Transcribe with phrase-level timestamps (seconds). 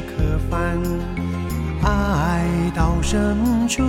[0.00, 0.78] 可叹，
[1.82, 2.42] 爱
[2.74, 3.36] 到深
[3.68, 3.82] 处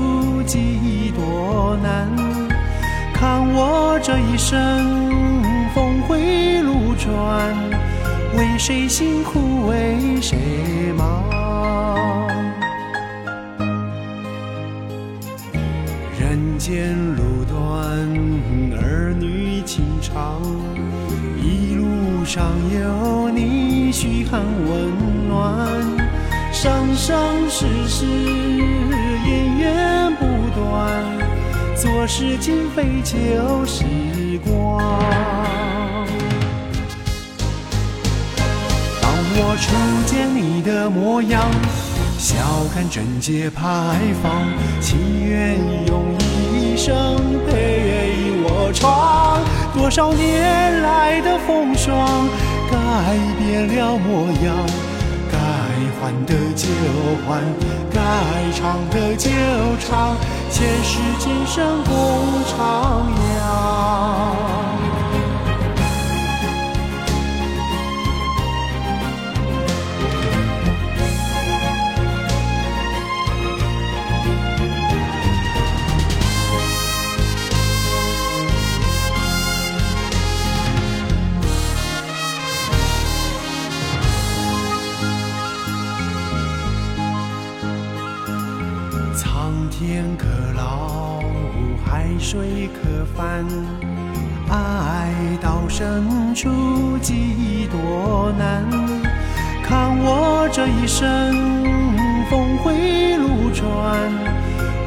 [0.45, 2.07] 几多难。
[3.13, 4.83] 看我这一生
[5.73, 7.57] 峰回路转，
[8.37, 10.37] 为谁辛苦为谁
[10.97, 11.23] 忙？
[16.19, 18.17] 人间路短，
[18.83, 20.41] 儿女情长，
[21.41, 25.04] 一路上有你，嘘寒问。
[26.65, 31.05] 生生世世姻缘不断，
[31.75, 33.85] 昨是今非旧时
[34.43, 34.79] 光。
[38.99, 41.43] 当我初见你的模样，
[42.17, 42.35] 笑
[42.73, 44.41] 看贞节牌坊，
[44.81, 46.17] 情愿用
[46.51, 46.95] 一生
[47.47, 48.09] 陪
[48.43, 49.39] 我闯。
[49.75, 51.95] 多少年来的风霜，
[52.71, 54.84] 改变了模样。
[56.05, 56.65] 该还的就
[57.25, 57.29] 还，
[57.89, 57.99] 该
[58.51, 59.31] 唱的就
[59.79, 60.15] 唱，
[60.51, 61.93] 前世今生共
[62.45, 62.53] 徜
[64.61, 64.64] 徉。
[92.05, 92.39] 海水
[92.75, 93.43] 可翻，
[94.47, 95.11] 爱
[95.41, 96.51] 到深处
[97.01, 98.63] 几多难。
[99.63, 101.33] 看我这一生
[102.29, 104.11] 峰回路转，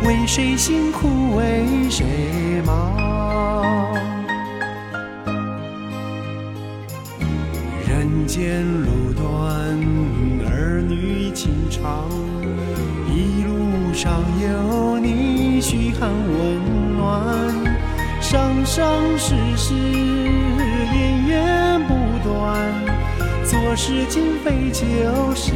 [0.07, 2.05] 为谁辛苦为谁
[2.65, 2.95] 忙？
[7.89, 9.81] 人间路短，
[10.55, 12.05] 儿女情长，
[13.13, 14.09] 一路上
[14.41, 14.68] 有。
[18.69, 18.87] 生
[19.19, 22.85] 生世世姻缘不断，
[23.47, 24.85] 昨日今非旧
[25.35, 25.53] 时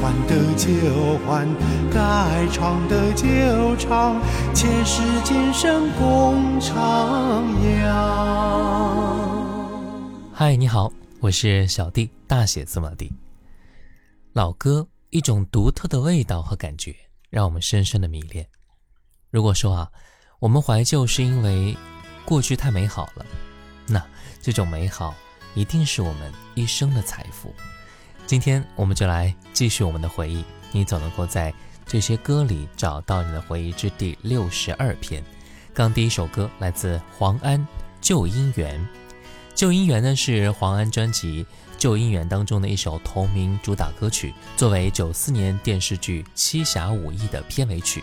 [0.00, 1.46] 还的就还，
[1.90, 4.16] 该唱的就唱，
[4.54, 6.72] 前世今生共徜
[7.60, 9.16] 徉。
[10.32, 13.12] 嗨，你好，我是小弟，大写字母弟。
[14.32, 16.94] 老歌，一种独特的味道和感觉，
[17.28, 18.46] 让我们深深的迷恋。
[19.36, 19.90] 如果说啊，
[20.38, 21.76] 我们怀旧是因为
[22.24, 23.26] 过去太美好了，
[23.86, 24.02] 那
[24.40, 25.14] 这种美好
[25.52, 27.52] 一定是我们一生的财富。
[28.26, 30.42] 今天我们就来继续我们的回忆，
[30.72, 31.52] 你总能够在
[31.84, 35.22] 这些歌里找到你的回忆之第六十二篇。
[35.74, 37.60] 刚第一首歌来自黄安
[38.00, 38.80] 《旧姻缘》，
[39.54, 41.44] 《旧姻缘》呢是黄安专辑
[41.76, 48.02] 《旧姻缘》当中的一首同名主打歌曲，作为九四年电视剧《七侠五义》的片尾曲。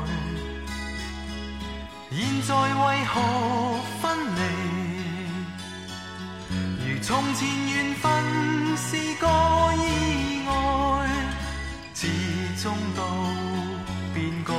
[2.13, 3.21] 现在为何
[4.01, 4.41] 分离？
[6.91, 9.27] 如从前缘份是个
[9.77, 11.09] 意外，
[11.95, 12.07] 始
[12.61, 13.01] 终都
[14.13, 14.53] 变改。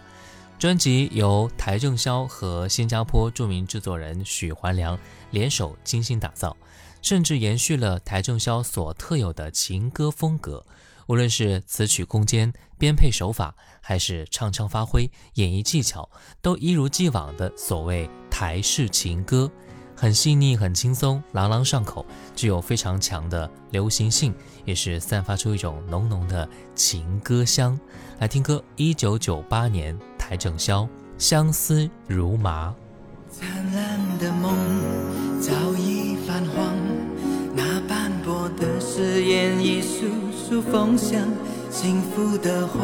[0.59, 4.99] 专辑由台正宵和新加坡著名制作人许怀良
[5.31, 6.57] 联手精心打造，
[7.03, 10.65] 甚至延续了台正宵所特有的情歌风格。
[11.09, 16.09] 无论是词曲空间编配手法，还是唱腔发挥、演绎技巧，
[16.43, 19.51] 都一如既往的所谓台式情歌，
[19.97, 22.05] 很细腻、很轻松、朗朗上口，
[22.37, 24.35] 具有非常强的流行性，
[24.67, 27.79] 也是散发出一种浓浓的情歌香。
[28.19, 30.83] 来听歌，一九九八年，邰正宵
[31.17, 32.69] 《相思如麻》。
[33.33, 36.77] 灿烂的的梦早已泛黄，
[37.55, 39.57] 那斑驳誓言
[40.49, 41.21] 出风向，
[41.71, 42.81] 幸福的花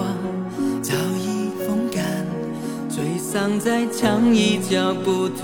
[0.83, 2.05] 早已风干，
[2.95, 5.37] 堆丧在墙一角，不吐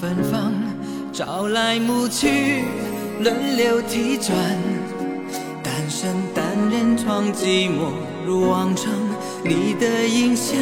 [0.00, 0.52] 芬芳。
[1.12, 2.62] 朝来暮去，
[3.18, 4.36] 轮流替转，
[5.64, 7.88] 单身单人床，寂寞
[8.24, 8.92] 如往常。
[9.44, 10.56] 你的影像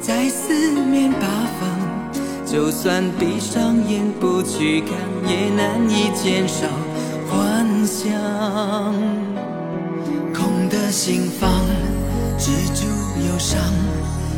[0.00, 0.52] 在四
[0.84, 1.22] 面八
[1.58, 2.14] 方，
[2.46, 4.92] 就算闭上眼不去看，
[5.26, 6.68] 也难以减少
[7.28, 8.94] 幻想。
[11.02, 11.64] 心房，
[12.36, 12.86] 止住
[13.26, 13.58] 忧伤。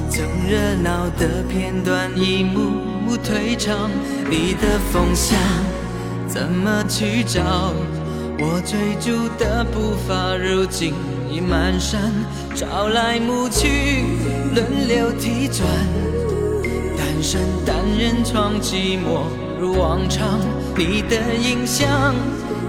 [0.08, 2.60] 曾热闹的片段一幕
[3.04, 3.90] 幕退场，
[4.30, 5.36] 你的方向
[6.28, 7.72] 怎么去找？
[8.38, 10.94] 我追逐的步伐，如今
[11.28, 12.00] 已满山。
[12.54, 13.66] 朝来暮去，
[14.54, 15.66] 轮流替转，
[16.96, 19.24] 单身单人床，寂寞
[19.60, 20.38] 如往常。
[20.78, 22.14] 你的影像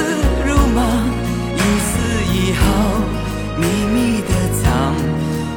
[0.47, 0.79] 如麻，
[1.55, 1.57] 一
[1.89, 1.91] 丝
[2.33, 2.63] 一毫
[3.59, 4.31] 秘密的
[4.63, 4.63] 藏，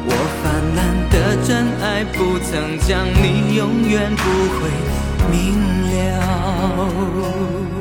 [0.06, 0.10] 我
[0.42, 0.44] 泛
[0.76, 0.78] 滥
[1.10, 1.16] 的
[1.46, 1.50] 真
[1.82, 2.50] 爱，不曾
[2.80, 3.24] 讲，你
[3.56, 4.28] 永远不
[4.60, 4.68] 会
[5.32, 5.34] 明
[7.70, 7.74] 了。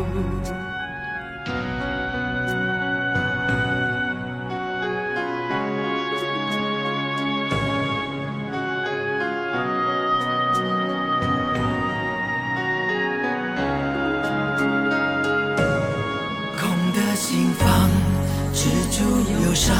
[18.96, 19.74] 出忧伤，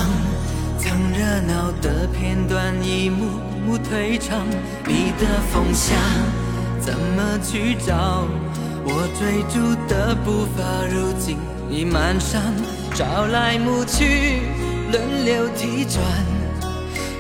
[0.77, 3.27] 曾热闹的片段一幕
[3.65, 4.45] 幕退场。
[4.89, 5.97] 你的方向
[6.81, 8.27] 怎么去找？
[8.83, 11.39] 我追逐的步伐如今
[11.71, 12.43] 已满伤。
[12.93, 14.41] 朝来暮去，
[14.91, 16.03] 轮流替转，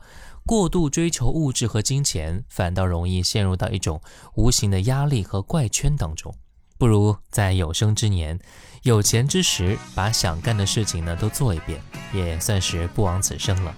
[0.45, 4.01] 过度追求物质和金钱，反倒容易陷入到一种
[4.35, 6.35] 无形的压力和怪圈当中。
[6.83, 8.37] 不如在有生之年、
[8.81, 13.73] 有钱之时，把想干的事情呢都做一遍，也算是不枉此生了。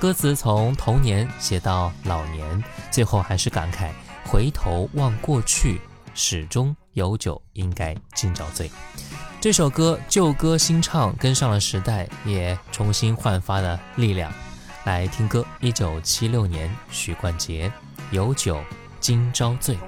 [0.00, 3.90] 歌词从童年写到老年，最后还是感慨：
[4.28, 5.80] 回头望过去，
[6.12, 8.68] 始终有酒应该今朝醉。
[9.40, 14.32] 这首歌旧歌新唱，跟上了时代，也重新焕发了力量。
[14.82, 17.72] 来听歌，一九七六年，许冠杰
[18.10, 18.60] 有酒
[18.98, 19.78] 今朝醉。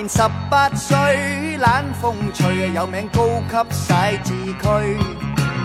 [0.00, 1.68] 年十八岁，冷
[2.00, 4.68] 风吹，有名高级写字区，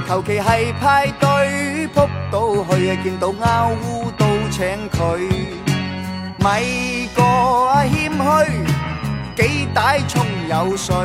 [0.08, 5.20] 求其系派对扑到去，见到阿呜都请佢。
[6.40, 7.22] 咪个
[7.90, 8.64] 谦虚，
[9.44, 10.96] 几大冲有水。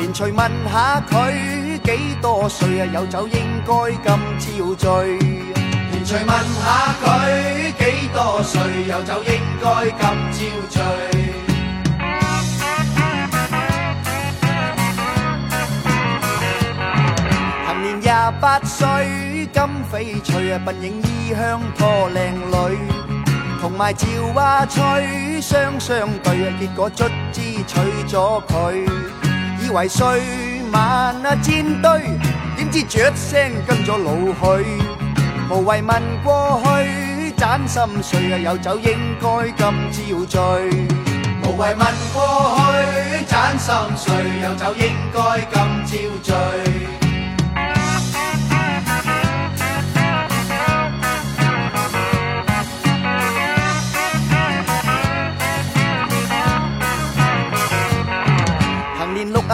[0.00, 5.18] 连随问下佢几多岁，啊，有酒应该今朝醉。
[5.20, 11.13] 连随问下佢几多岁，有酒应该今朝醉。
[17.84, 18.88] 年廿八岁，
[19.52, 19.62] 金
[19.92, 22.78] 翡翠啊，鬓影衣香多靓女，
[23.60, 28.88] 同埋赵哇翠双双对啊，结果卒之娶咗佢。
[29.60, 30.06] 以为岁
[30.72, 30.82] 晚
[31.26, 31.90] 啊煎堆，
[32.56, 34.66] 点知雀声跟咗老许。
[35.50, 40.40] 无谓问过去，盏心碎啊，有酒应该今朝醉。
[41.42, 41.80] 无谓问
[42.14, 45.84] 过去，盏心碎，有酒应该今
[46.22, 46.34] 朝醉。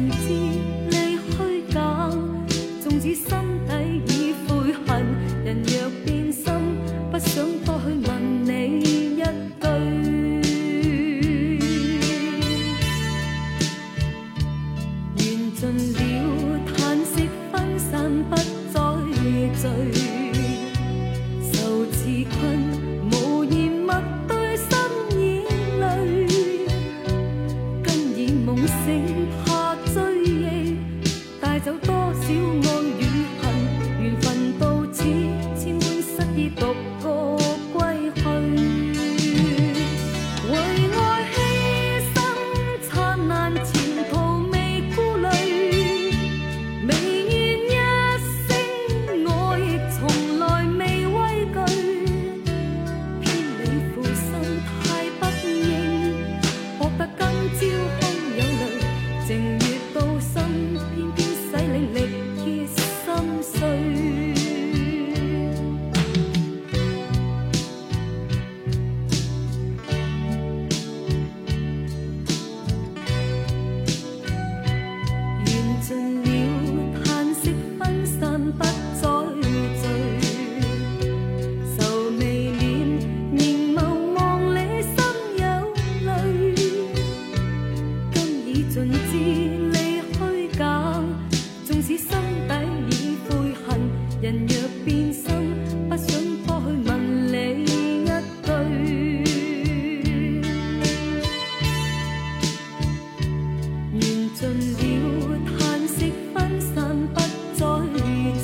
[0.00, 2.08] 人知你虚假，
[2.80, 3.57] 纵使心。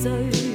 [0.06, 0.53] 对。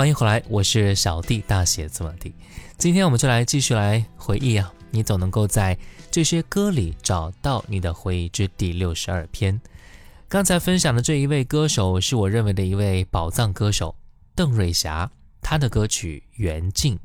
[0.00, 2.32] 欢迎回来，我是小弟大写字母弟。
[2.78, 5.76] 今天我们就来继续来回忆啊，你总能够在
[6.10, 9.60] 这些歌里找到你的回忆之第六十二篇。
[10.26, 13.94] 刚才分享的这一位歌手是我认为的一位宝藏歌手
[14.34, 15.10] 邓瑞霞，
[15.42, 16.96] 她的歌曲《缘尽》，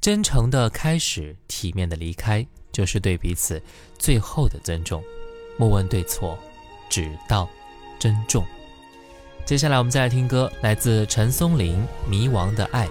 [0.00, 3.62] 真诚的开始，体面的离开，就是对彼此
[3.96, 5.00] 最后的尊重。
[5.56, 6.36] 莫问对错，
[6.90, 7.48] 只道
[8.00, 8.44] 珍重。
[9.48, 12.86] 接下来我们再来听歌，来自陈松伶《迷惘的爱》。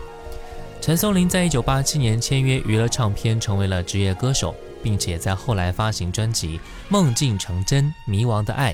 [0.81, 6.57] 陈松伶在一九八七年签约娱乐唱片，成为了职业歌手，并且在后来发行专辑
[6.89, 8.73] 《梦境成真》《迷惘的爱》。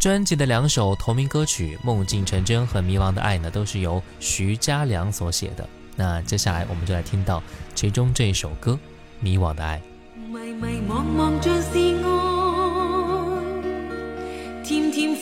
[0.00, 5.64] 专辑的两首同名歌曲《梦境成真》和《迷惘的爱》呢，都是由徐嘉良所写的。
[5.94, 7.40] 那接下来我们就来听到
[7.76, 8.72] 其中这一首歌
[9.20, 9.80] 《迷惘的爱》。
[10.18, 11.62] 迷是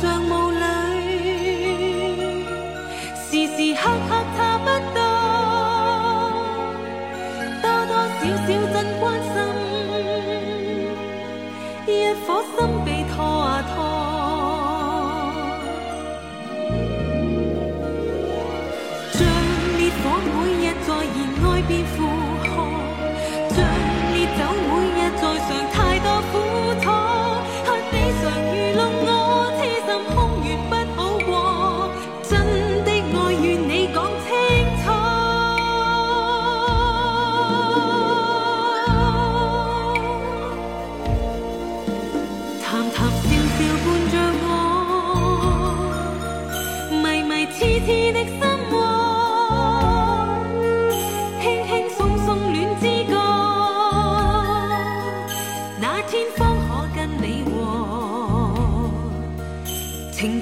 [0.00, 0.49] 像梦。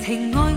[0.08, 0.47] 平安。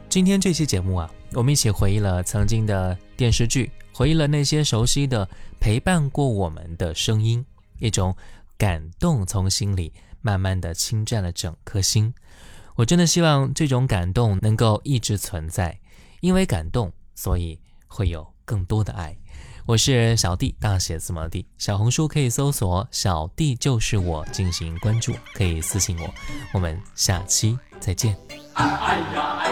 [0.09, 5.29] 今天这期节目啊，我们一起回忆了曾经的电视剧，回忆了那些熟悉的
[5.61, 7.45] 陪伴过我们的声音，
[7.79, 8.15] 一种
[8.59, 12.13] 感动从心里慢慢的侵占了整颗心。
[12.75, 15.79] 我真的希望这种感动能够一直存在，
[16.21, 19.17] 因为感动，所以会有更多的爱。
[19.67, 21.45] 我是小弟，大写字母弟。
[21.59, 26.09] 小红书可以搜索“小弟就是我”进行关注，可以私信我。
[26.53, 28.17] 我们下期再见。
[28.57, 29.43] 呀，呀。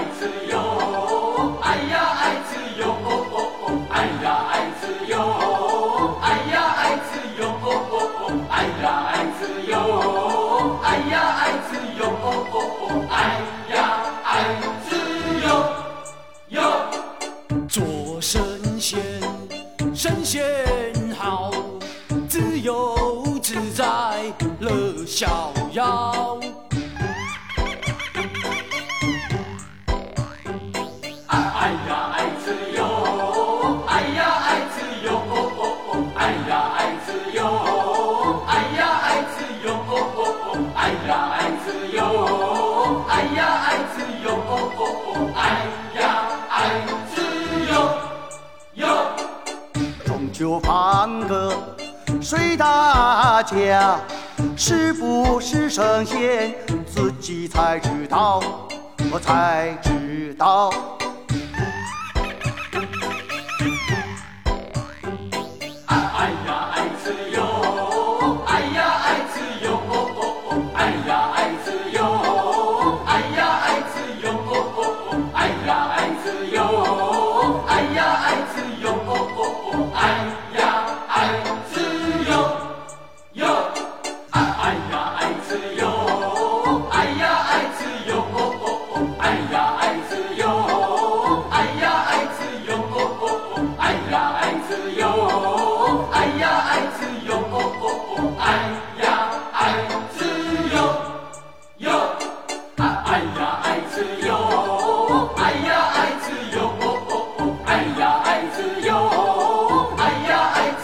[56.86, 58.40] 自己才知道，
[59.10, 60.70] 我才知道。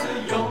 [0.02, 0.49] 是由。